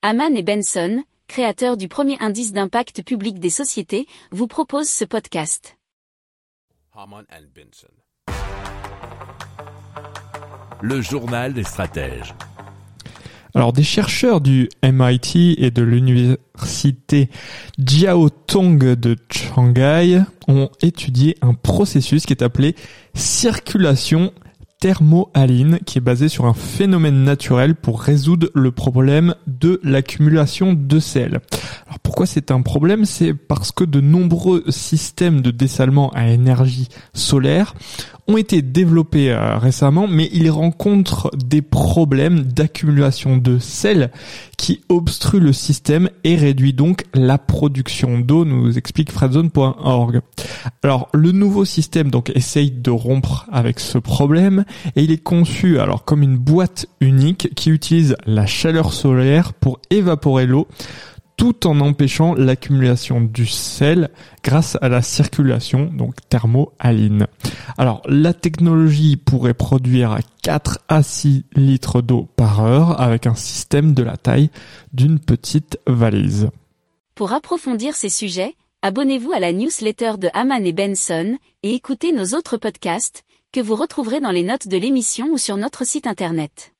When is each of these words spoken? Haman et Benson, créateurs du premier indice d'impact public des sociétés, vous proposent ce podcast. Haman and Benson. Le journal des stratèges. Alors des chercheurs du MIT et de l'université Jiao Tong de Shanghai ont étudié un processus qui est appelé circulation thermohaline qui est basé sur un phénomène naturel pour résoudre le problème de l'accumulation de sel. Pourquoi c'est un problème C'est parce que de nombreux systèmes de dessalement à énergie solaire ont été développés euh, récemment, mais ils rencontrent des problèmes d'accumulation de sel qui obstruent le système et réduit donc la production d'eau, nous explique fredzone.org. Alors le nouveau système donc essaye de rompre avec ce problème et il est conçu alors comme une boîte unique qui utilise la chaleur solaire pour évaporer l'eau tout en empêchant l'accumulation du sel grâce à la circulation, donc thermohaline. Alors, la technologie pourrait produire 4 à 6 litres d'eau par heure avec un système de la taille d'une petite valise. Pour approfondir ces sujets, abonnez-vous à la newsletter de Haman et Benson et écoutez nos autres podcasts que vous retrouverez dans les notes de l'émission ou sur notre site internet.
Haman 0.00 0.36
et 0.36 0.44
Benson, 0.44 1.02
créateurs 1.26 1.76
du 1.76 1.88
premier 1.88 2.16
indice 2.20 2.52
d'impact 2.52 3.02
public 3.02 3.40
des 3.40 3.50
sociétés, 3.50 4.06
vous 4.30 4.46
proposent 4.46 4.88
ce 4.88 5.04
podcast. 5.04 5.76
Haman 6.94 7.24
and 7.32 7.46
Benson. 7.52 7.88
Le 10.82 11.00
journal 11.00 11.52
des 11.52 11.64
stratèges. 11.64 12.32
Alors 13.56 13.72
des 13.72 13.82
chercheurs 13.82 14.40
du 14.40 14.68
MIT 14.84 15.56
et 15.58 15.72
de 15.72 15.82
l'université 15.82 17.28
Jiao 17.76 18.30
Tong 18.30 18.78
de 18.78 19.16
Shanghai 19.32 20.20
ont 20.46 20.70
étudié 20.80 21.36
un 21.42 21.54
processus 21.54 22.24
qui 22.24 22.34
est 22.34 22.42
appelé 22.44 22.76
circulation 23.14 24.32
thermohaline 24.80 25.80
qui 25.84 25.98
est 25.98 26.02
basé 26.02 26.28
sur 26.28 26.46
un 26.46 26.54
phénomène 26.54 27.24
naturel 27.24 27.74
pour 27.74 28.00
résoudre 28.00 28.48
le 28.54 28.70
problème 28.70 29.34
de 29.46 29.80
l'accumulation 29.82 30.72
de 30.72 31.00
sel. 31.00 31.40
Pourquoi 32.08 32.24
c'est 32.24 32.50
un 32.50 32.62
problème 32.62 33.04
C'est 33.04 33.34
parce 33.34 33.70
que 33.70 33.84
de 33.84 34.00
nombreux 34.00 34.64
systèmes 34.70 35.42
de 35.42 35.50
dessalement 35.50 36.08
à 36.14 36.28
énergie 36.28 36.88
solaire 37.12 37.74
ont 38.26 38.38
été 38.38 38.62
développés 38.62 39.30
euh, 39.30 39.58
récemment, 39.58 40.08
mais 40.08 40.30
ils 40.32 40.50
rencontrent 40.50 41.30
des 41.36 41.60
problèmes 41.60 42.44
d'accumulation 42.44 43.36
de 43.36 43.58
sel 43.58 44.10
qui 44.56 44.80
obstruent 44.88 45.40
le 45.40 45.52
système 45.52 46.08
et 46.24 46.36
réduit 46.36 46.72
donc 46.72 47.04
la 47.12 47.36
production 47.36 48.18
d'eau, 48.18 48.46
nous 48.46 48.78
explique 48.78 49.12
fredzone.org. 49.12 50.20
Alors 50.82 51.10
le 51.12 51.32
nouveau 51.32 51.66
système 51.66 52.10
donc 52.10 52.30
essaye 52.34 52.70
de 52.70 52.90
rompre 52.90 53.46
avec 53.52 53.80
ce 53.80 53.98
problème 53.98 54.64
et 54.96 55.02
il 55.02 55.12
est 55.12 55.22
conçu 55.22 55.78
alors 55.78 56.06
comme 56.06 56.22
une 56.22 56.38
boîte 56.38 56.86
unique 57.00 57.50
qui 57.54 57.68
utilise 57.68 58.16
la 58.26 58.46
chaleur 58.46 58.94
solaire 58.94 59.52
pour 59.52 59.78
évaporer 59.90 60.46
l'eau 60.46 60.68
tout 61.38 61.68
en 61.68 61.80
empêchant 61.80 62.34
l'accumulation 62.34 63.22
du 63.22 63.46
sel 63.46 64.10
grâce 64.42 64.76
à 64.82 64.88
la 64.88 65.00
circulation, 65.00 65.86
donc 65.86 66.16
thermohaline. 66.28 67.28
Alors, 67.78 68.02
la 68.06 68.34
technologie 68.34 69.16
pourrait 69.16 69.54
produire 69.54 70.18
4 70.42 70.80
à 70.88 71.02
6 71.02 71.44
litres 71.54 72.02
d'eau 72.02 72.28
par 72.36 72.60
heure 72.60 73.00
avec 73.00 73.26
un 73.26 73.36
système 73.36 73.94
de 73.94 74.02
la 74.02 74.16
taille 74.16 74.50
d'une 74.92 75.20
petite 75.20 75.78
valise. 75.86 76.50
Pour 77.14 77.32
approfondir 77.32 77.94
ces 77.94 78.10
sujets, 78.10 78.54
abonnez-vous 78.82 79.32
à 79.32 79.38
la 79.38 79.52
newsletter 79.52 80.14
de 80.18 80.28
Haman 80.34 80.66
et 80.66 80.72
Benson 80.72 81.38
et 81.62 81.72
écoutez 81.72 82.12
nos 82.12 82.36
autres 82.36 82.56
podcasts 82.56 83.22
que 83.52 83.60
vous 83.60 83.76
retrouverez 83.76 84.20
dans 84.20 84.32
les 84.32 84.42
notes 84.42 84.68
de 84.68 84.76
l'émission 84.76 85.28
ou 85.32 85.38
sur 85.38 85.56
notre 85.56 85.86
site 85.86 86.08
internet. 86.08 86.74